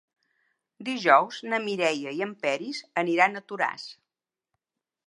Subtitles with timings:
[0.87, 3.87] Dijous na Mireia i en Peris aniran a Toràs.